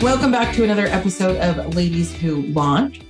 [0.00, 3.00] Welcome back to another episode of Ladies Who Launch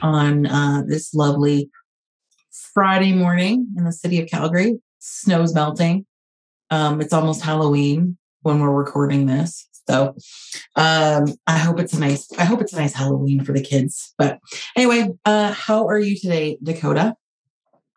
[0.00, 1.68] on uh, this lovely
[2.72, 4.78] Friday morning in the city of Calgary.
[5.00, 6.06] Snow's melting.
[6.70, 9.68] Um, it's almost Halloween when we're recording this.
[9.88, 10.14] So
[10.76, 14.14] um, I hope it's a nice, I hope it's a nice Halloween for the kids.
[14.16, 14.38] But
[14.76, 17.16] anyway, uh, how are you today, Dakota?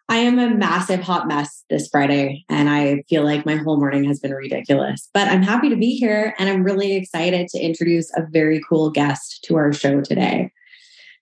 [0.09, 4.03] I am a massive hot mess this Friday, and I feel like my whole morning
[4.05, 5.09] has been ridiculous.
[5.13, 8.89] But I'm happy to be here, and I'm really excited to introduce a very cool
[8.89, 10.51] guest to our show today.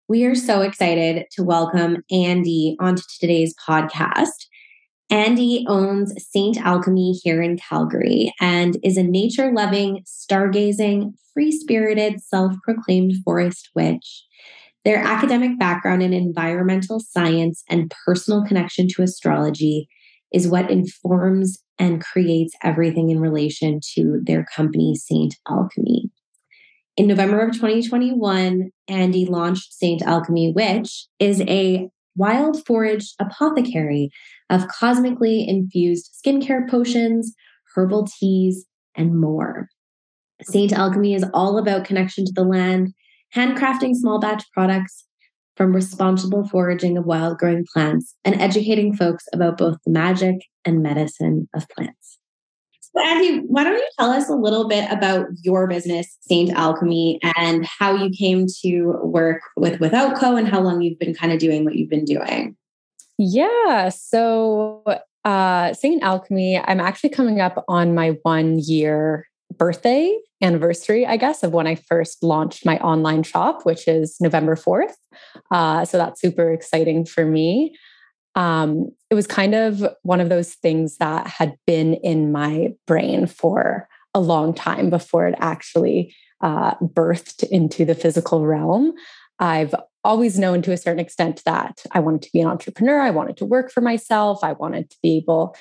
[0.08, 4.46] We are so excited to welcome Andy onto today's podcast.
[5.10, 12.20] Andy owns Saint Alchemy here in Calgary and is a nature loving, stargazing, free spirited,
[12.20, 14.24] self proclaimed forest witch.
[14.86, 19.88] Their academic background in environmental science and personal connection to astrology
[20.32, 26.08] is what informs and creates everything in relation to their company, Saint Alchemy.
[26.96, 34.10] In November of 2021, Andy launched Saint Alchemy, which is a wild foraged apothecary
[34.50, 37.34] of cosmically infused skincare potions,
[37.74, 39.68] herbal teas, and more.
[40.42, 42.94] Saint Alchemy is all about connection to the land
[43.34, 45.04] handcrafting small batch products
[45.56, 50.82] from responsible foraging of wild growing plants and educating folks about both the magic and
[50.82, 52.18] medicine of plants.
[52.80, 57.20] So, Andy, why don't you tell us a little bit about your business, Saint Alchemy,
[57.36, 61.32] and how you came to work with Without Co and how long you've been kind
[61.32, 62.56] of doing what you've been doing?
[63.18, 63.90] Yeah.
[63.90, 64.82] So,
[65.24, 69.26] uh, Saint Alchemy, I'm actually coming up on my one year
[69.56, 74.56] birthday anniversary, I guess, of when I first launched my online shop, which is November
[74.56, 74.94] 4th.
[75.50, 77.76] Uh, so that's super exciting for me.
[78.34, 83.26] Um, it was kind of one of those things that had been in my brain
[83.26, 88.92] for a long time before it actually uh, birthed into the physical realm.
[89.38, 89.74] I've
[90.04, 93.00] always known to a certain extent that I wanted to be an entrepreneur.
[93.00, 94.44] I wanted to work for myself.
[94.44, 95.56] I wanted to be able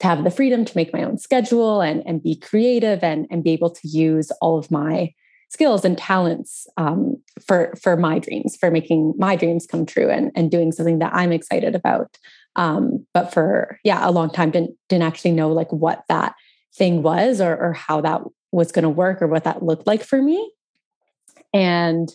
[0.00, 3.42] to have the freedom to make my own schedule and, and be creative and, and
[3.42, 5.12] be able to use all of my
[5.48, 10.30] skills and talents um, for for my dreams for making my dreams come true and,
[10.34, 12.16] and doing something that i'm excited about.
[12.56, 16.34] Um, but for yeah a long time didn't didn't actually know like what that
[16.74, 20.02] thing was or, or how that was going to work or what that looked like
[20.02, 20.52] for me.
[21.54, 22.08] And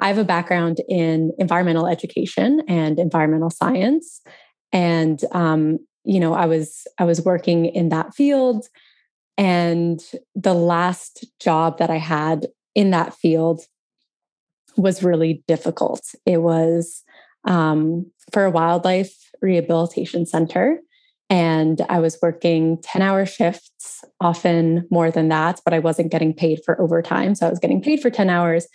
[0.00, 4.20] i have a background in environmental education and environmental science.
[4.72, 5.78] And um,
[6.08, 8.66] you know i was i was working in that field
[9.36, 10.00] and
[10.34, 13.60] the last job that i had in that field
[14.76, 16.14] was really difficult.
[16.24, 17.02] It was
[17.44, 20.80] um, for a wildlife rehabilitation center
[21.30, 26.34] and i was working 10 hour shifts often more than that but i wasn't getting
[26.34, 28.66] paid for overtime so i was getting paid for 10 hours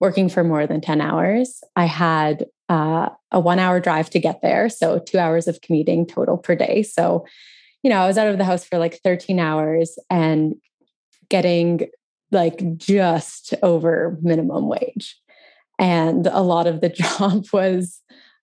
[0.00, 1.62] working for more than 10 hours.
[1.76, 4.68] I had uh, a one hour drive to get there.
[4.68, 6.84] So two hours of commuting total per day.
[6.84, 7.26] So,
[7.82, 10.54] you know, I was out of the house for like 13 hours and
[11.28, 11.88] getting
[12.30, 15.20] like just over minimum wage.
[15.80, 16.88] And a lot of the
[17.18, 18.00] job was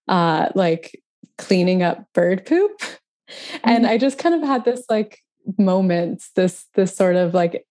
[0.09, 1.01] uh, like
[1.37, 2.81] cleaning up bird poop.
[3.63, 3.93] And mm-hmm.
[3.93, 5.19] I just kind of had this like
[5.57, 7.65] moment, this, this sort of like,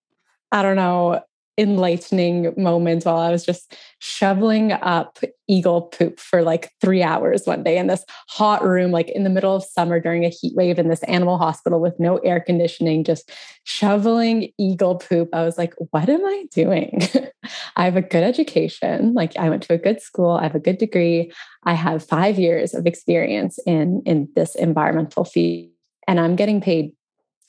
[0.53, 1.21] I don't know,
[1.59, 5.19] enlightening moment while I was just shoveling up
[5.49, 9.31] eagle poop for like three hours one day in this hot room, like in the
[9.31, 13.05] middle of summer during a heat wave in this animal hospital with no air conditioning,
[13.05, 13.31] just
[13.65, 15.31] shoveling eagle poop.
[15.33, 17.03] I was like, what am I doing?
[17.77, 19.15] I have a good education.
[19.15, 20.33] Like I went to a good school.
[20.33, 21.33] I have a good degree.
[21.65, 25.71] I have five years of experience in, in this environmental field
[26.07, 26.93] and I'm getting paid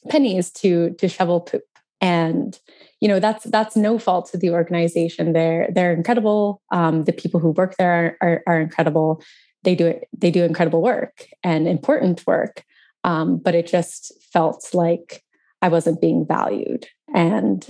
[0.10, 1.64] pennies to, to shovel poop.
[2.02, 2.58] And
[3.02, 5.34] you know that's that's no fault to the organization.
[5.34, 6.62] They're they're incredible.
[6.72, 9.24] Um, the people who work there are, are, are, incredible.
[9.64, 12.64] They do it they do incredible work and important work.
[13.04, 15.24] Um, but it just felt like
[15.62, 16.88] i wasn't being valued.
[17.14, 17.66] And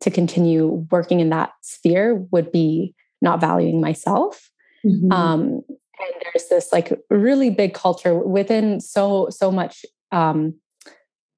[0.00, 4.50] to continue working in that sphere would be not valuing myself.
[4.84, 5.12] Mm-hmm.
[5.12, 5.60] um,
[6.00, 10.54] and there's this like really big culture within so so much um,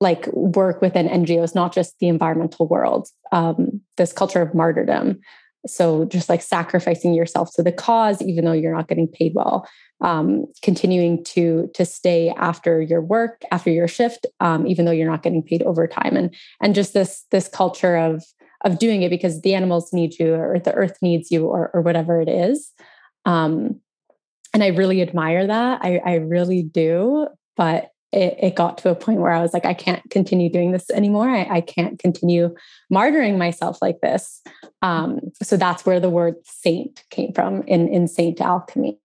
[0.03, 5.21] like work within NGOs, not just the environmental world, um, this culture of martyrdom.
[5.67, 9.69] So just like sacrificing yourself to the cause even though you're not getting paid well
[10.01, 15.11] um, continuing to to stay after your work after your shift um, even though you're
[15.11, 16.17] not getting paid overtime.
[16.17, 18.25] And and just this this culture of
[18.65, 21.81] of doing it because the animals need you or the earth needs you or, or
[21.81, 22.73] whatever it is.
[23.25, 23.81] Um,
[24.55, 25.81] and i really admire that.
[25.83, 27.29] I, I really do.
[27.57, 30.73] But it, it, got to a point where I was like, I can't continue doing
[30.73, 31.29] this anymore.
[31.29, 32.55] I, I can't continue
[32.93, 34.43] martyring myself like this.
[34.83, 38.99] Um, so that's where the word saint came from in, in Saint Alchemy,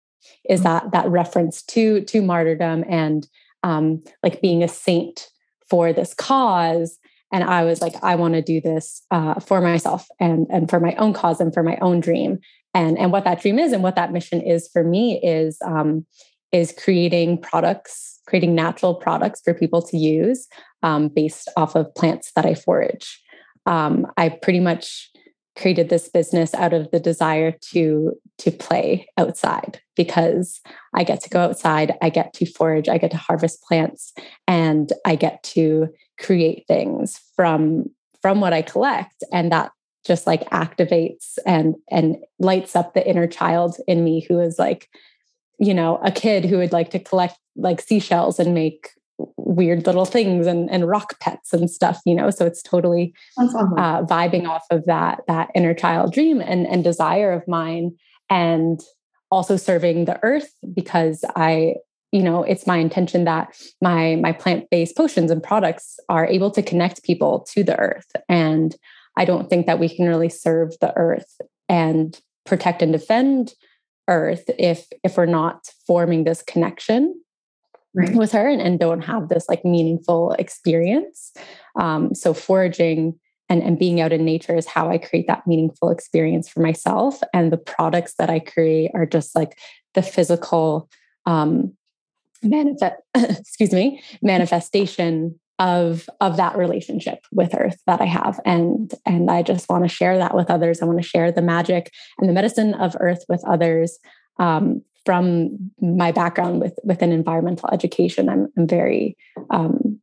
[0.49, 0.69] is mm-hmm.
[0.69, 3.27] that that reference to to martyrdom and
[3.62, 5.29] um, like being a saint
[5.69, 6.99] for this cause.
[7.33, 10.81] And I was like, I want to do this uh, for myself and and for
[10.81, 12.39] my own cause and for my own dream.
[12.73, 16.07] And and what that dream is and what that mission is for me is um,
[16.55, 20.49] is creating products creating natural products for people to use
[20.83, 23.23] um, based off of plants that I forage.
[23.67, 25.11] Um, I pretty much
[25.56, 30.61] created this business out of the desire to to play outside because
[30.95, 34.12] I get to go outside, I get to forage, I get to harvest plants,
[34.49, 37.91] and I get to create things from
[38.21, 39.71] from what I collect, and that
[40.05, 44.89] just like activates and and lights up the inner child in me who is like
[45.59, 48.91] you know a kid who would like to collect like seashells and make
[49.37, 53.73] weird little things and, and rock pets and stuff you know so it's totally awesome.
[53.79, 57.95] uh, vibing off of that that inner child dream and, and desire of mine
[58.29, 58.81] and
[59.31, 61.75] also serving the earth because i
[62.11, 66.62] you know it's my intention that my my plant-based potions and products are able to
[66.62, 68.75] connect people to the earth and
[69.17, 73.55] i don't think that we can really serve the earth and protect and defend
[74.09, 77.21] earth if if we're not forming this connection
[77.95, 78.15] right.
[78.15, 81.33] with her and, and don't have this like meaningful experience.
[81.79, 83.19] Um, so foraging
[83.49, 87.21] and, and being out in nature is how I create that meaningful experience for myself.
[87.33, 89.59] And the products that I create are just like
[89.95, 90.89] the physical
[91.27, 91.75] um,
[92.43, 98.41] manifest excuse me manifestation of of that relationship with earth that i have.
[98.45, 100.83] And and i just want to share that with others.
[100.83, 103.99] I want to share the magic and the medicine of earth with others
[104.39, 109.17] um, from my background with within environmental education, I'm, I'm very
[109.51, 110.01] um,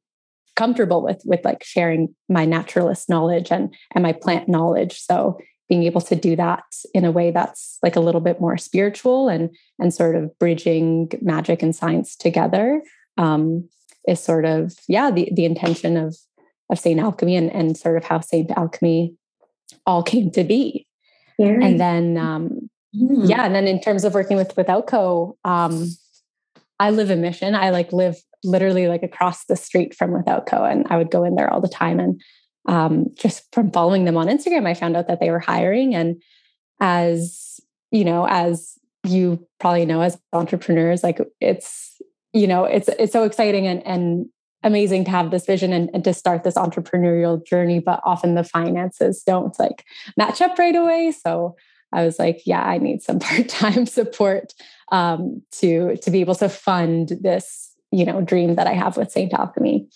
[0.56, 5.00] comfortable with with like sharing my naturalist knowledge and and my plant knowledge.
[5.00, 5.40] So
[5.70, 6.64] being able to do that
[6.94, 9.50] in a way that's like a little bit more spiritual and
[9.80, 12.82] and sort of bridging magic and science together
[13.18, 13.68] um,
[14.08, 16.16] is sort of yeah the the intention of
[16.70, 19.16] of Saint Alchemy and and sort of how Saint Alchemy
[19.86, 20.88] all came to be.
[21.40, 21.64] Very.
[21.64, 23.30] And then um, Mm.
[23.30, 23.46] Yeah.
[23.46, 25.88] And then in terms of working with with Outco, um,
[26.80, 27.56] I live in Mission.
[27.56, 30.64] I like live literally like across the street from Without Co.
[30.64, 32.00] and I would go in there all the time.
[32.00, 32.22] And
[32.68, 35.96] um, just from following them on Instagram, I found out that they were hiring.
[35.96, 36.22] And
[36.80, 37.60] as
[37.92, 38.74] you know, as
[39.04, 41.91] you probably know, as entrepreneurs, like it's
[42.34, 44.26] you know, it's it's so exciting and and
[44.64, 47.80] amazing to have this vision and, and to start this entrepreneurial journey.
[47.80, 49.86] But often the finances don't like
[50.18, 51.12] match up right away.
[51.12, 51.56] So
[51.94, 54.54] I was like, yeah, I need some part-time support
[54.92, 59.12] um, to to be able to fund this, you know, dream that I have with
[59.12, 59.88] Saint Alchemy.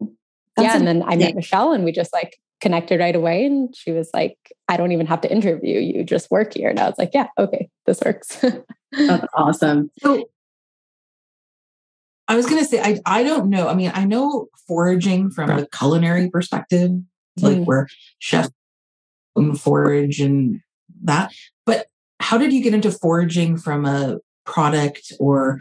[0.00, 3.44] That's yeah, and then I met Michelle, and we just like connected right away.
[3.44, 6.70] And she was like, I don't even have to interview you; just work here.
[6.70, 8.42] And I was like, yeah, okay, this works.
[8.92, 9.90] That's awesome.
[9.98, 10.24] So
[12.28, 13.68] I was going to say, I, I don't know.
[13.68, 16.90] I mean, I know foraging from a culinary perspective,
[17.40, 17.64] like mm.
[17.64, 18.50] where chefs
[19.58, 20.60] forage and
[21.04, 21.32] that.
[21.64, 21.86] But
[22.20, 25.60] how did you get into foraging from a product or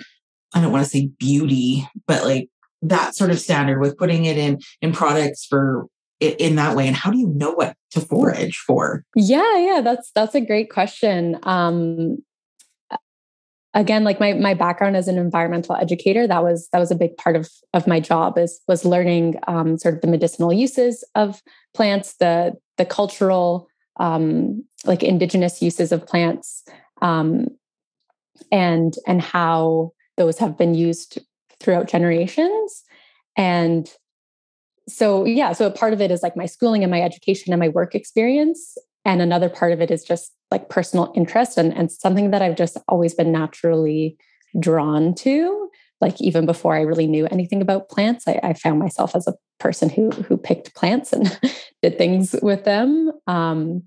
[0.53, 2.49] I don't want to say beauty, but like
[2.81, 5.87] that sort of standard with putting it in in products for
[6.19, 10.11] in that way and how do you know what to forage for yeah yeah that's
[10.15, 12.17] that's a great question um
[13.75, 17.15] again like my my background as an environmental educator that was that was a big
[17.17, 21.43] part of of my job is was learning um, sort of the medicinal uses of
[21.75, 23.67] plants the the cultural
[23.97, 26.63] um, like indigenous uses of plants
[27.01, 27.47] um,
[28.51, 31.19] and and how those have been used
[31.59, 32.83] throughout generations.
[33.37, 33.91] And
[34.87, 37.59] so yeah so a part of it is like my schooling and my education and
[37.59, 38.77] my work experience.
[39.03, 42.55] And another part of it is just like personal interest and, and something that i've
[42.55, 44.17] just always been naturally
[44.59, 45.69] drawn to
[46.01, 49.33] like even before i really knew anything about plants i, I found myself as a
[49.59, 51.39] person who who picked plants and
[51.81, 53.11] did things with them.
[53.27, 53.83] Um,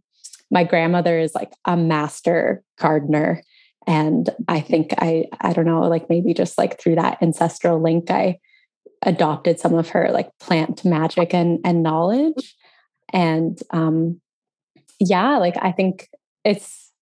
[0.51, 3.43] my grandmother is like a master gardener
[3.87, 8.11] and i think i i don't know like maybe just like through that ancestral link
[8.11, 8.39] i
[9.03, 12.57] adopted some of her like plant magic and and knowledge.
[13.13, 14.21] And um
[14.99, 16.09] yeah like i think
[16.45, 16.93] it's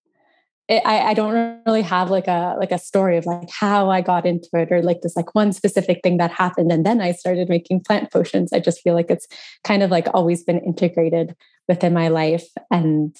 [0.67, 4.01] it, I, I don't really have like a like a story of like how I
[4.01, 7.13] got into it or like this like one specific thing that happened and then I
[7.13, 8.51] started making plant potions.
[8.51, 9.27] I just feel like it's
[9.63, 11.35] kind of like always been integrated
[11.67, 13.15] within my life and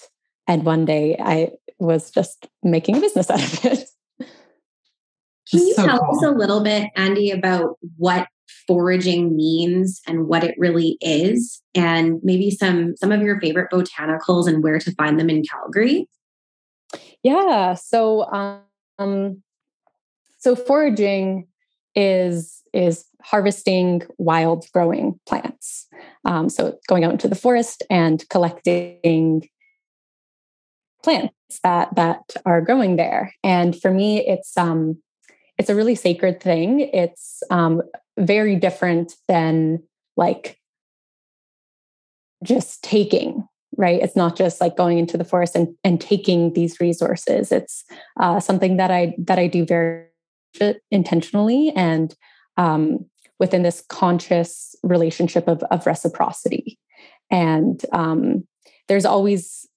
[0.48, 3.90] and one day I was just making a business out of it.
[5.50, 6.18] Can you so tell cool.
[6.18, 8.28] us a little bit, Andy, about what
[8.68, 14.48] foraging means and what it really is, and maybe some some of your favorite botanicals
[14.48, 16.08] and where to find them in Calgary?
[17.24, 17.74] Yeah.
[17.74, 18.26] So,
[19.00, 19.44] um,
[20.38, 21.48] so foraging
[21.96, 25.88] is is harvesting wild growing plants.
[26.26, 29.50] Um, so going out into the forest and collecting
[31.04, 33.34] plants that that are growing there.
[33.44, 35.02] And for me, it's um,
[35.58, 36.80] it's a really sacred thing.
[36.94, 37.82] It's um,
[38.18, 39.84] very different than
[40.16, 40.60] like
[42.44, 43.48] just taking
[43.78, 44.02] right?
[44.02, 47.52] It's not just like going into the forest and, and taking these resources.
[47.52, 47.86] It's
[48.20, 50.08] uh, something that i that i do very
[50.90, 52.16] intentionally and
[52.58, 53.06] um,
[53.40, 56.80] within this conscious relationship of, of reciprocity.
[57.30, 58.48] And um,
[58.88, 59.68] there's always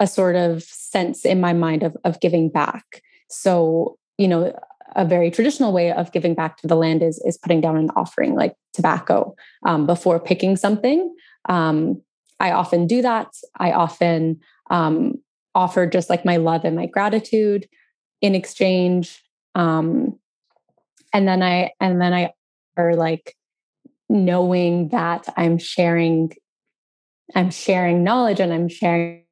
[0.00, 3.02] a sort of sense in my mind of, of giving back.
[3.30, 4.56] So you know
[4.94, 7.90] a very traditional way of giving back to the land is is putting down an
[7.96, 9.34] offering like tobacco
[9.64, 11.14] um, before picking something
[11.48, 12.02] um,
[12.40, 13.28] I often do that.
[13.58, 15.14] I often um,
[15.54, 17.68] offer just like my love and my gratitude
[18.20, 19.22] in exchange.
[19.54, 20.18] Um,
[21.12, 22.32] and then I and then I
[22.76, 23.36] are like
[24.08, 26.32] knowing that I'm sharing,
[27.34, 29.22] I'm sharing knowledge and I'm sharing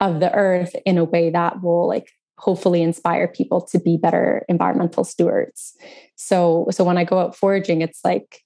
[0.00, 4.44] of the earth in a way that will like hopefully inspire people to be better
[4.48, 5.74] environmental stewards.
[6.16, 8.42] So so when I go out foraging, it's like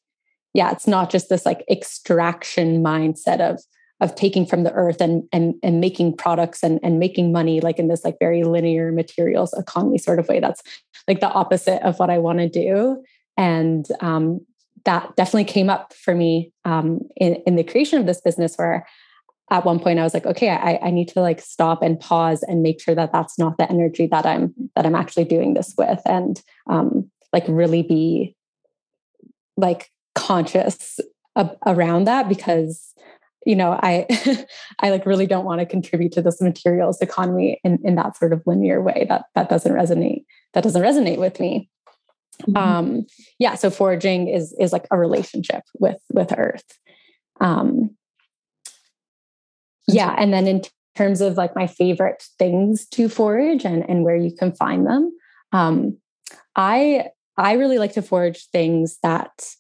[0.55, 3.61] yeah, it's not just this like extraction mindset of
[4.01, 7.79] of taking from the earth and and and making products and and making money like
[7.79, 10.41] in this like very linear materials economy sort of way.
[10.41, 10.63] That's
[11.07, 13.03] like the opposite of what I want to do.
[13.37, 14.45] And um,
[14.85, 18.87] that definitely came up for me um, in, in the creation of this business where
[19.51, 22.43] at one point i was like okay I, I need to like stop and pause
[22.43, 25.75] and make sure that that's not the energy that i'm that i'm actually doing this
[25.77, 28.37] with and um, like really be
[29.57, 31.01] like conscious
[31.67, 32.95] around that because
[33.47, 34.07] you know i
[34.81, 38.33] i like really don't want to contribute to this materials economy in in that sort
[38.33, 40.25] of linear way that that doesn't resonate
[40.55, 41.69] that doesn't resonate with me
[42.43, 42.57] mm-hmm.
[42.57, 43.07] um
[43.39, 46.79] yeah so foraging is is like a relationship with with earth
[47.41, 47.91] um
[49.89, 50.63] yeah and then in
[50.97, 55.13] terms of like my favorite things to forage and and where you can find them
[55.53, 55.97] um
[56.57, 59.55] i i really like to forage things that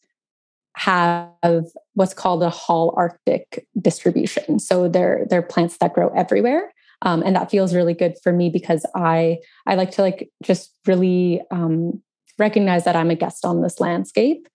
[0.78, 4.60] have what's called a holarctic distribution.
[4.60, 6.72] So they're they're plants that grow everywhere.
[7.02, 10.72] Um, and that feels really good for me because I I like to like just
[10.86, 12.00] really um,
[12.38, 14.46] recognize that I'm a guest on this landscape,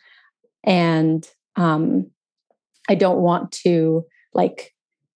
[0.63, 2.09] and um,
[2.87, 4.73] I don't want to like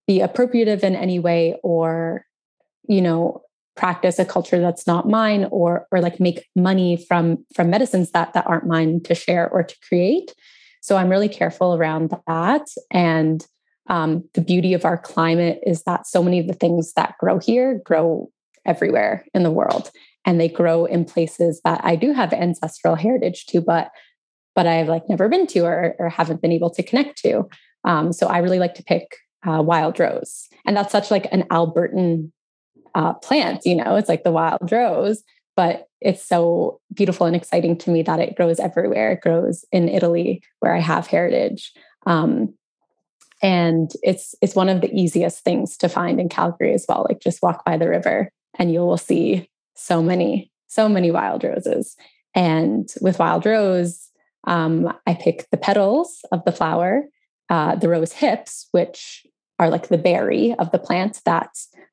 [0.08, 2.26] be appropriative in any way or
[2.88, 3.42] you know
[3.76, 8.34] practice a culture that's not mine or or like make money from from medicines that
[8.34, 10.34] that aren't mine to share or to create
[10.88, 12.68] so I'm really careful around that.
[12.92, 13.46] And
[13.88, 17.40] um, the beauty of our climate is that so many of the things that grow
[17.40, 18.30] here grow
[18.66, 19.92] everywhere in the world.
[20.24, 23.92] And they grow in places that I do have ancestral heritage to, but
[24.56, 27.50] but I've like never been to or, or haven't been able to connect to.
[27.84, 31.44] Um, so I really like to pick uh, wild rose, and that's such like an
[31.44, 32.32] Albertan
[32.96, 33.66] uh, plant.
[33.66, 35.24] You know, it's like the wild rose,
[35.56, 39.12] but it's so beautiful and exciting to me that it grows everywhere.
[39.12, 41.74] It grows in Italy where I have heritage.
[42.06, 42.54] Um,
[43.42, 47.06] and it's it's one of the easiest things to find in Calgary as well.
[47.08, 51.44] Like just walk by the river and you will see so many, so many wild
[51.44, 51.96] roses.
[52.34, 54.10] And with wild rose,
[54.46, 57.04] um, I pick the petals of the flower,
[57.50, 59.26] uh, the rose hips, which
[59.60, 61.50] are like the berry of the plant that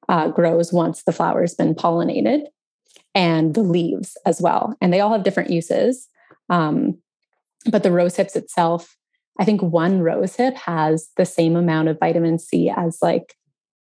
[0.09, 2.47] uh, grows once the flower's been pollinated
[3.15, 4.77] and the leaves as well.
[4.81, 6.09] And they all have different uses.
[6.51, 6.99] Um,
[7.71, 8.97] but the rose hips itself,
[9.39, 13.35] I think one rose hip has the same amount of vitamin C as like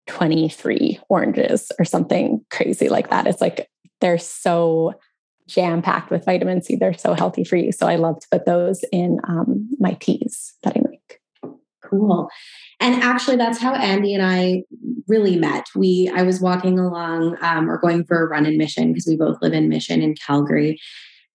[0.08, 3.28] 23 oranges or something crazy like that.
[3.28, 3.70] It's like
[4.02, 4.94] they're so
[5.48, 6.76] jam packed with vitamin C.
[6.76, 7.72] They're so healthy for you.
[7.72, 11.20] So I love to put those in um, my teas that I make.
[12.00, 12.28] Cool.
[12.80, 14.64] And actually, that's how Andy and I
[15.08, 15.68] really met.
[15.76, 19.16] We I was walking along um, or going for a run in Mission because we
[19.16, 20.80] both live in Mission in Calgary,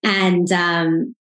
[0.02, 1.14] and um,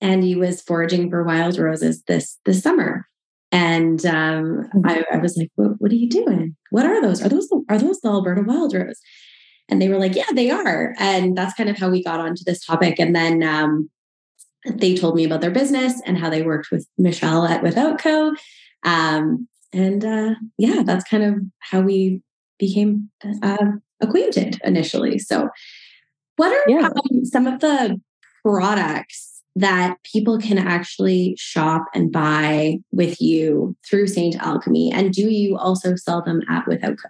[0.00, 3.06] Andy was foraging for wild roses this this summer,
[3.52, 6.56] And um, I, I, was like, what, what, are you doing?
[6.70, 7.22] What are those?
[7.22, 9.00] Are those the, are those the Alberta Wild Rose?
[9.68, 10.94] And they were like, yeah, they are.
[10.98, 12.98] And that's kind of how we got onto this topic.
[12.98, 13.90] And then um,
[14.66, 18.32] they told me about their business and how they worked with Michelle at Without Co.
[18.84, 22.22] Um, and uh, yeah, that's kind of how we
[22.58, 23.10] became
[23.42, 23.66] uh,
[24.00, 25.18] acquainted initially.
[25.18, 25.48] So,
[26.36, 26.88] what are yeah.
[26.88, 28.00] um, some of the
[28.42, 34.92] products that people can actually shop and buy with you through Saint Alchemy?
[34.92, 37.08] And do you also sell them at Without Co?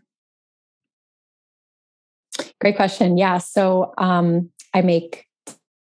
[2.61, 3.17] Great question.
[3.17, 3.39] Yeah.
[3.39, 5.27] So um, I make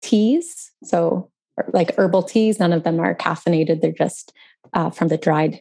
[0.03, 0.73] teas.
[0.83, 1.31] So,
[1.73, 3.81] like herbal teas, none of them are caffeinated.
[3.81, 4.33] They're just
[4.73, 5.61] uh, from the dried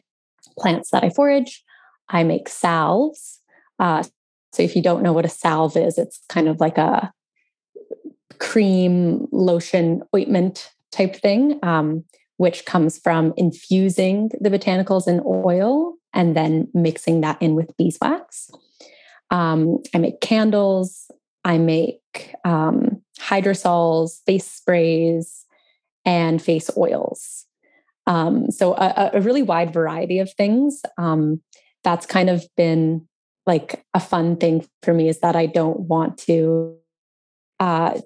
[0.58, 1.64] plants that I forage.
[2.08, 3.40] I make salves.
[3.78, 4.02] Uh,
[4.52, 7.12] so, if you don't know what a salve is, it's kind of like a
[8.38, 12.04] cream, lotion, ointment type thing, um,
[12.36, 18.50] which comes from infusing the botanicals in oil and then mixing that in with beeswax.
[19.30, 21.10] Um, I make candles.
[21.44, 25.45] I make um, hydrosols, face sprays,
[26.06, 27.44] and face oils.
[28.06, 30.80] Um, so a, a, really wide variety of things.
[30.96, 31.42] Um,
[31.82, 33.06] that's kind of been
[33.46, 36.76] like a fun thing for me is that I don't want to
[37.58, 38.00] uh,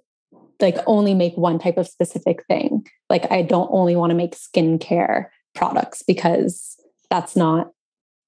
[0.61, 2.87] like only make one type of specific thing.
[3.11, 6.77] Like I don't only want to make skincare products because
[7.11, 7.71] that's not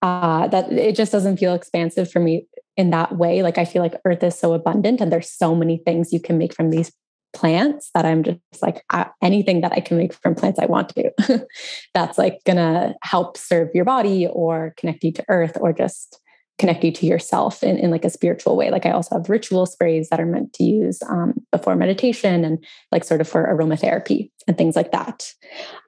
[0.02, 3.43] uh, that it just doesn't feel expansive for me in that way.
[3.43, 6.37] Like I feel like earth is so abundant and there's so many things you can
[6.38, 6.93] make from these
[7.33, 10.91] plants that I'm just like uh, anything that I can make from plants I want
[10.91, 11.47] to.
[11.95, 16.19] That's like gonna help serve your body or connect you to earth or just
[16.59, 18.71] connect you to yourself in, in like a spiritual way.
[18.71, 22.65] Like I also have ritual sprays that are meant to use um, before meditation and
[22.93, 25.33] like sort of for aromatherapy and things like that.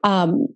[0.03, 0.49] Um,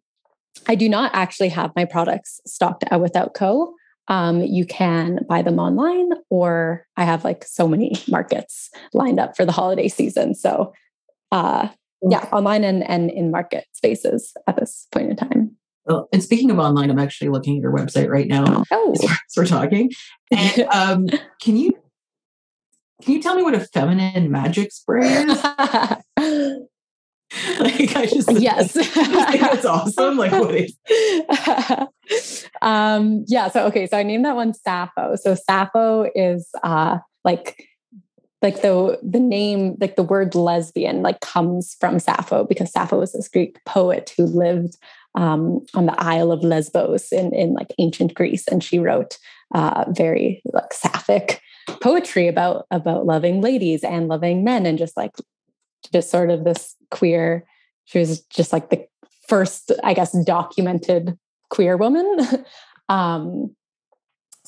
[0.66, 3.74] I do not actually have my products stocked at Without Co.
[4.08, 9.36] Um, you can buy them online, or I have like so many markets lined up
[9.36, 10.34] for the holiday season.
[10.34, 10.72] So,
[11.32, 11.68] uh,
[12.02, 15.56] yeah, online and, and in market spaces at this point in time.
[15.84, 18.94] Well, and speaking of online, I'm actually looking at your website right now oh.
[19.02, 19.90] as we're talking.
[20.30, 21.06] And um,
[21.40, 21.72] can you
[23.02, 25.42] can you tell me what a feminine magic spray is?
[27.60, 30.16] like I just yes, I think that's awesome.
[30.18, 30.76] Like what is?
[32.60, 33.48] um, yeah.
[33.48, 33.86] So okay.
[33.86, 35.16] So I named that one Sappho.
[35.16, 37.67] So Sappho is uh, like
[38.42, 43.12] like the the name like the word lesbian like comes from Sappho because Sappho was
[43.12, 44.76] this Greek poet who lived
[45.14, 49.18] um, on the Isle of Lesbos in in like ancient Greece, and she wrote
[49.54, 51.40] uh, very like sapphic
[51.80, 55.12] poetry about about loving ladies and loving men and just like
[55.92, 57.44] just sort of this queer
[57.84, 58.86] she was just like the
[59.28, 61.18] first i guess documented
[61.50, 62.16] queer woman.
[62.90, 63.54] Um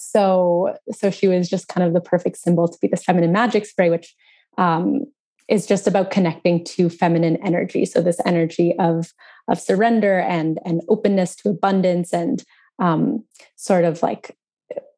[0.00, 3.66] so so she was just kind of the perfect symbol to be this feminine magic
[3.66, 4.14] spray which
[4.58, 5.04] um
[5.50, 7.84] is just about connecting to feminine energy.
[7.84, 9.12] So this energy of
[9.48, 12.42] of surrender and and openness to abundance and
[12.78, 13.24] um
[13.56, 14.36] sort of like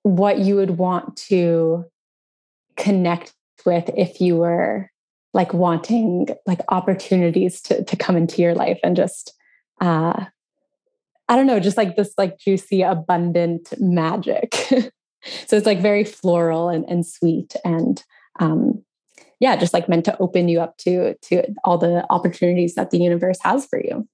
[0.03, 1.87] what you would want to
[2.77, 3.33] connect
[3.65, 4.91] with if you were
[5.33, 9.33] like wanting like opportunities to to come into your life and just
[9.81, 10.27] uh
[11.33, 14.55] I don't know, just like this like juicy, abundant magic.
[15.47, 18.05] so it's like very floral and, and sweet and
[18.39, 18.85] um
[19.41, 22.99] yeah, just like meant to open you up to to all the opportunities that the
[22.99, 24.07] universe has for you.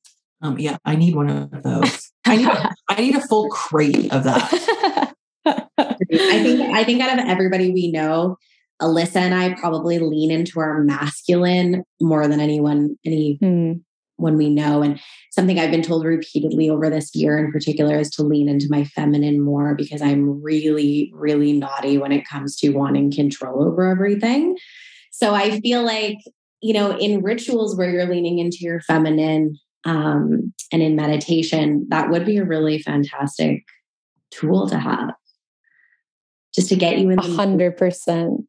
[0.42, 2.12] Um yeah, I need one of those.
[2.24, 5.12] I need a, I need a full crate of that.
[5.44, 8.36] I think I think out of everybody we know,
[8.80, 13.80] Alyssa and I probably lean into our masculine more than anyone, any mm.
[14.18, 14.82] One we know.
[14.82, 15.00] And
[15.30, 18.84] something I've been told repeatedly over this year in particular is to lean into my
[18.84, 24.56] feminine more because I'm really, really naughty when it comes to wanting control over everything.
[25.10, 26.18] So I feel like,
[26.60, 32.10] you know, in rituals where you're leaning into your feminine um, and in meditation, that
[32.10, 33.64] would be a really fantastic
[34.30, 35.14] tool to have
[36.54, 37.18] just to get you in.
[37.18, 38.46] A hundred percent.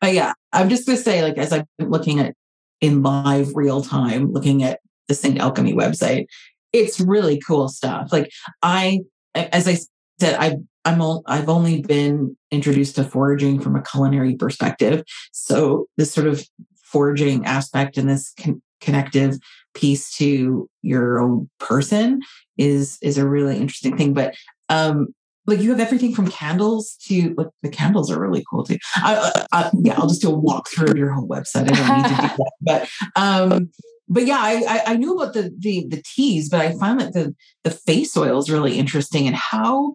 [0.00, 2.34] But yeah, I'm just gonna say, like, as I'm looking at
[2.80, 6.26] in live real time, looking at the Saint Alchemy website,
[6.72, 8.12] it's really cool stuff.
[8.12, 8.30] Like
[8.62, 9.00] I,
[9.34, 9.78] as I
[10.20, 15.02] said, I I'm all, I've only been introduced to foraging from a culinary perspective.
[15.32, 16.46] So this sort of
[16.84, 19.38] foraging aspect and this con- connective
[19.74, 22.20] piece to your own person
[22.56, 24.14] is is a really interesting thing.
[24.14, 24.36] But
[24.68, 25.08] um,
[25.46, 28.78] like you have everything from candles to like the candles are really cool too.
[28.96, 31.70] I, I, I, yeah, I'll just do a walk through of your whole website.
[31.70, 33.70] I don't need to do that, but um,
[34.08, 37.12] but yeah, I, I, I knew about the the the teas, but I find that
[37.12, 39.94] the the face oil is really interesting and how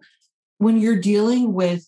[0.58, 1.86] when you're dealing with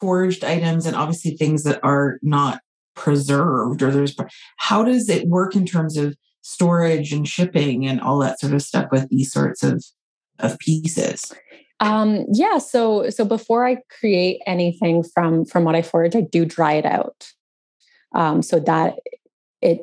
[0.00, 2.60] forged items and obviously things that are not
[2.94, 4.16] preserved or there's
[4.56, 8.62] how does it work in terms of storage and shipping and all that sort of
[8.62, 9.84] stuff with these sorts of
[10.40, 11.32] of pieces
[11.80, 16.44] um yeah so so before i create anything from from what i forage i do
[16.44, 17.28] dry it out
[18.14, 18.96] um so that
[19.62, 19.80] it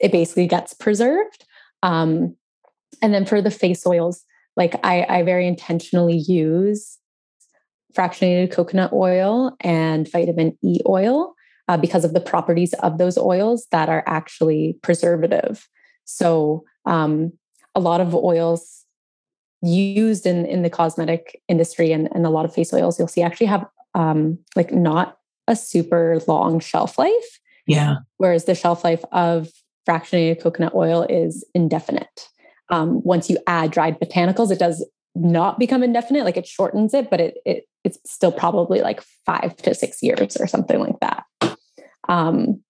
[0.00, 1.44] it basically gets preserved
[1.82, 2.34] um
[3.02, 4.24] and then for the face oils
[4.56, 6.98] like i i very intentionally use
[7.94, 11.34] fractionated coconut oil and vitamin E oil
[11.68, 15.68] uh, because of the properties of those oils that are actually preservative.
[16.04, 17.32] So, um,
[17.74, 18.84] a lot of oils
[19.62, 23.22] used in, in the cosmetic industry and, and a lot of face oils, you'll see
[23.22, 25.18] actually have um, like not
[25.48, 27.40] a super long shelf life.
[27.66, 27.96] Yeah.
[28.18, 29.48] Whereas the shelf life of
[29.88, 32.28] fractionated coconut oil is indefinite.
[32.70, 37.10] Um, once you add dried botanicals, it does not become indefinite, like it shortens it,
[37.10, 41.24] but it, it it's still probably like five to six years or something like that.
[42.08, 42.62] Um,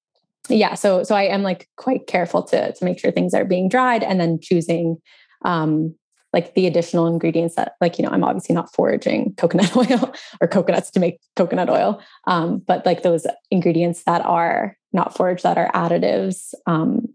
[0.48, 3.68] yeah, so so I am like quite careful to to make sure things are being
[3.68, 4.98] dried and then choosing
[5.44, 5.94] um,
[6.33, 10.49] like the additional ingredients that like you know i'm obviously not foraging coconut oil or
[10.49, 15.59] coconuts to make coconut oil um, but like those ingredients that are not foraged that
[15.59, 17.07] are additives um,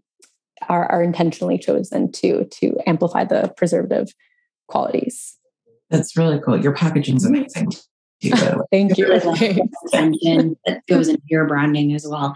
[0.68, 4.08] are, are intentionally chosen to to amplify the preservative
[4.68, 5.36] qualities
[5.90, 7.70] that's really cool your packaging's amazing
[8.70, 9.12] Thank you.
[9.12, 12.34] Attention that goes into your branding as well.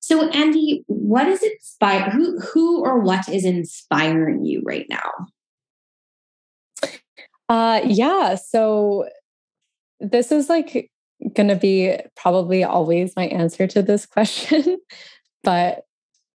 [0.00, 2.10] So, Andy, what is inspire?
[2.10, 5.10] Who, who, or what is inspiring you right now?
[7.48, 8.34] Uh, yeah.
[8.36, 9.08] So,
[10.00, 10.90] this is like
[11.34, 14.78] going to be probably always my answer to this question,
[15.42, 15.84] but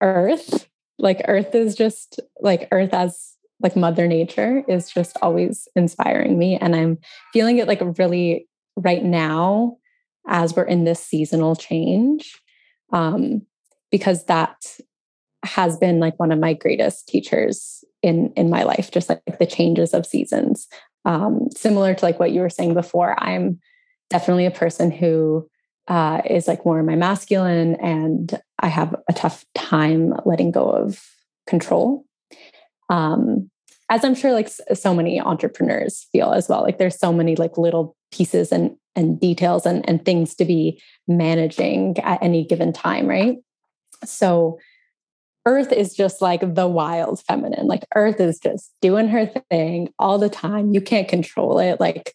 [0.02, 0.68] Earth,
[0.98, 6.58] like Earth, is just like Earth as like Mother Nature is just always inspiring me,
[6.58, 6.98] and I'm
[7.34, 9.78] feeling it like really right now
[10.28, 12.40] as we're in this seasonal change
[12.94, 13.42] um,
[13.92, 14.78] because that
[15.44, 19.46] has been like one of my greatest teachers in in my life just like the
[19.46, 20.68] changes of seasons
[21.10, 23.60] um, similar to like what you were saying before i'm
[24.10, 25.48] definitely a person who
[25.88, 31.04] uh, is like more my masculine and i have a tough time letting go of
[31.48, 32.06] control.
[32.90, 33.50] Um,
[33.90, 37.58] as i'm sure like so many entrepreneurs feel as well like there's so many like
[37.58, 43.08] little pieces and and details and, and things to be managing at any given time
[43.08, 43.38] right?
[44.06, 44.60] So
[45.46, 47.68] earth is just like the wild feminine.
[47.68, 50.74] Like earth is just doing her thing all the time.
[50.74, 51.80] You can't control it.
[51.80, 52.14] Like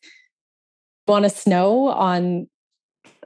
[1.07, 2.49] want to snow on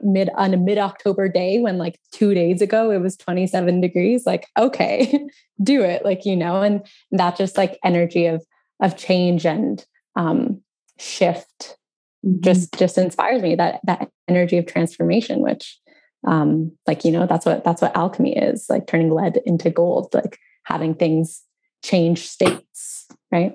[0.01, 4.25] mid on a mid October day when like 2 days ago it was 27 degrees
[4.25, 5.27] like okay
[5.63, 8.45] do it like you know and that just like energy of
[8.81, 9.85] of change and
[10.15, 10.61] um
[10.97, 11.77] shift
[12.25, 12.39] mm-hmm.
[12.41, 15.77] just just inspires me that that energy of transformation which
[16.27, 20.09] um like you know that's what that's what alchemy is like turning lead into gold
[20.13, 21.43] like having things
[21.83, 23.53] change states right?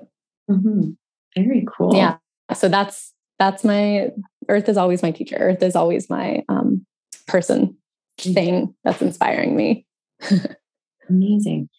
[0.49, 0.91] Mm-hmm.
[1.35, 1.95] very cool.
[1.95, 2.17] Yeah.
[2.53, 4.09] So that's that's my
[4.47, 5.35] earth is always my teacher.
[5.37, 6.85] Earth is always my um
[7.27, 7.77] person
[8.19, 9.85] thing that's inspiring me.
[11.09, 11.69] Amazing.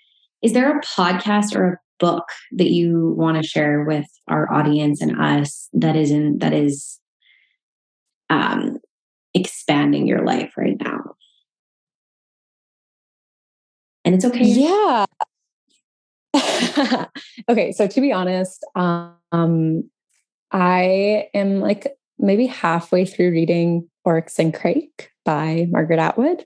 [0.42, 5.00] Is there a podcast or a book that you want to share with our audience
[5.00, 7.00] and us that is in that is
[8.28, 8.78] um,
[9.36, 11.14] expanding your life right now
[14.04, 15.06] and it's okay yeah
[17.48, 19.88] okay so to be honest um
[20.52, 21.86] i am like
[22.18, 26.44] maybe halfway through reading oryx and crake by margaret atwood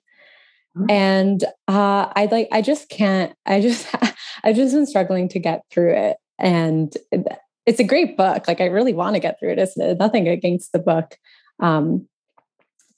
[0.76, 0.90] mm-hmm.
[0.90, 3.86] and uh i like i just can't i just
[4.44, 6.16] I've just been struggling to get through it.
[6.38, 6.92] And
[7.66, 8.48] it's a great book.
[8.48, 9.58] Like I really want to get through it.
[9.58, 11.16] It's nothing against the book.
[11.60, 12.08] Um,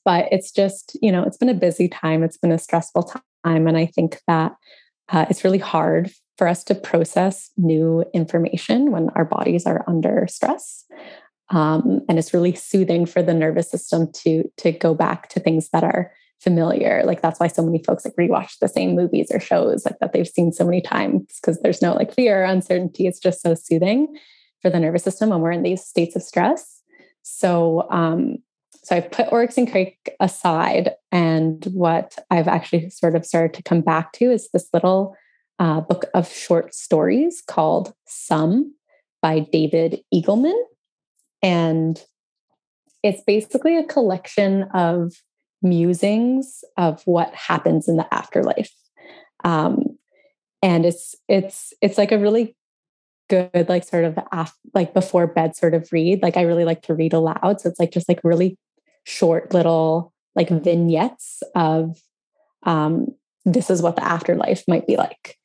[0.04, 2.22] but it's just, you know, it's been a busy time.
[2.22, 3.04] It's been a stressful
[3.44, 3.66] time.
[3.66, 4.52] And I think that
[5.08, 10.26] uh, it's really hard for us to process new information when our bodies are under
[10.28, 10.84] stress.
[11.50, 15.68] Um, and it's really soothing for the nervous system to to go back to things
[15.70, 16.10] that are
[16.40, 17.02] familiar.
[17.04, 20.12] Like that's why so many folks like rewatch the same movies or shows like that
[20.12, 23.06] they've seen so many times because there's no like fear or uncertainty.
[23.06, 24.16] It's just so soothing
[24.60, 26.80] for the nervous system when we're in these states of stress.
[27.22, 28.38] So um
[28.84, 33.62] so I've put Oryx and Crake aside, and what I've actually sort of started to
[33.62, 35.16] come back to is this little
[35.58, 38.74] uh, book of short stories called Sum
[39.20, 40.60] by David Eagleman.
[41.42, 42.04] And
[43.04, 45.12] it's basically a collection of
[45.62, 48.72] musings of what happens in the afterlife.
[49.44, 49.98] Um,
[50.62, 52.56] and it's it's it's like a really
[53.28, 56.82] good like sort of af- like before bed sort of read like i really like
[56.82, 58.58] to read aloud so it's like just like really
[59.04, 61.98] short little like vignettes of
[62.64, 63.06] um
[63.44, 65.36] this is what the afterlife might be like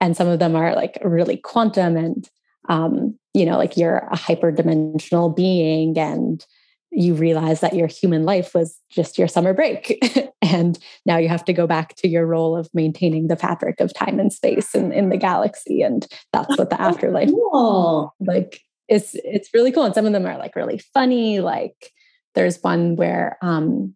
[0.00, 2.28] and some of them are like really quantum and
[2.68, 6.44] um you know like you're a hyperdimensional being and
[6.90, 9.98] you realize that your human life was just your summer break.
[10.42, 13.92] and now you have to go back to your role of maintaining the fabric of
[13.92, 15.82] time and space in, in the galaxy.
[15.82, 18.14] And that's what the afterlife cool.
[18.20, 19.84] like it's it's really cool.
[19.84, 21.40] And some of them are like really funny.
[21.40, 21.92] Like
[22.38, 23.94] there's one where um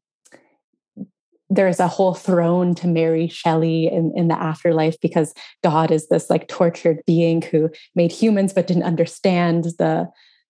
[1.49, 6.29] there's a whole throne to Mary Shelley in, in the afterlife because God is this
[6.29, 10.09] like tortured being who made humans but didn't understand the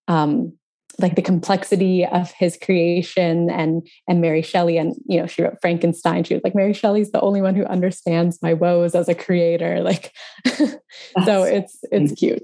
[0.08, 0.56] um
[0.98, 4.78] like the complexity of his creation and and Mary Shelley.
[4.78, 6.24] And you know she wrote Frankenstein.
[6.24, 9.82] She was like Mary Shelley's the only one who understands my woes as a creator.
[9.92, 10.12] Like
[11.26, 12.42] so it's it's cute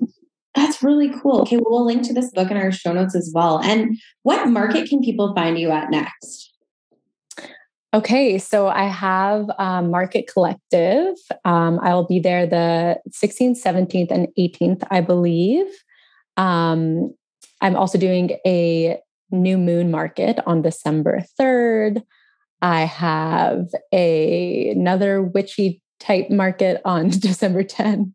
[0.54, 1.42] that's really cool.
[1.42, 3.61] Okay well, we'll link to this book in our show notes as well.
[3.61, 6.52] And what market can people find you at next?
[7.94, 11.14] Okay so I have um, Market Collective.
[11.44, 15.66] Um, I'll be there the 16th 17th and 18th I believe.
[16.37, 17.14] Um,
[17.61, 18.98] I'm also doing a
[19.30, 22.02] new moon market on December 3rd.
[22.62, 28.12] I have a, another witchy type market on December 10th.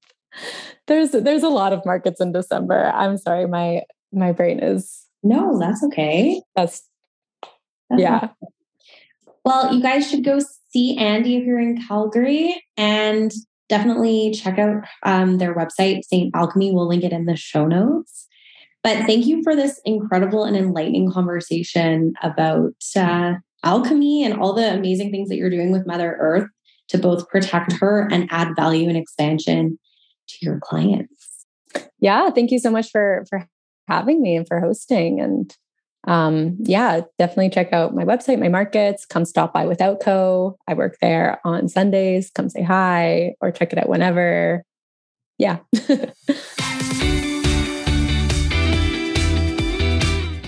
[0.88, 2.92] There's there's a lot of markets in December.
[2.94, 6.42] I'm sorry, my my brain is No, that's okay.
[6.56, 6.84] That's,
[7.90, 8.18] that's yeah.
[8.18, 8.34] Okay.
[9.46, 13.32] Well, you guys should go see Andy if you're in Calgary and
[13.70, 16.34] definitely check out um, their website, St.
[16.36, 16.72] Alchemy.
[16.72, 18.28] We'll link it in the show notes.
[18.84, 24.74] But thank you for this incredible and enlightening conversation about uh, alchemy and all the
[24.74, 26.50] amazing things that you're doing with Mother Earth
[26.90, 29.80] to both protect her and add value and expansion
[30.28, 31.46] to your clients.
[32.00, 33.48] Yeah, thank you so much for for
[33.88, 35.20] having me and for hosting.
[35.20, 35.56] And
[36.06, 39.06] um, yeah, definitely check out my website, my markets.
[39.06, 40.58] Come stop by Without Co.
[40.68, 42.30] I work there on Sundays.
[42.34, 44.64] Come say hi or check it out whenever.
[45.38, 45.60] Yeah.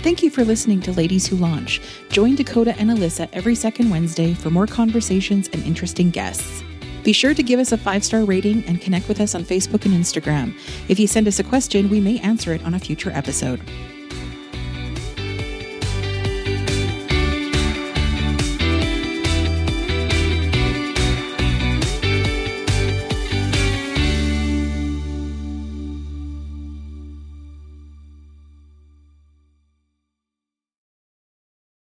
[0.05, 1.81] Thank you for listening to Ladies Who Launch.
[2.09, 6.64] Join Dakota and Alyssa every second Wednesday for more conversations and interesting guests.
[7.05, 9.85] Be sure to give us a five star rating and connect with us on Facebook
[9.85, 10.57] and Instagram.
[10.89, 13.61] If you send us a question, we may answer it on a future episode.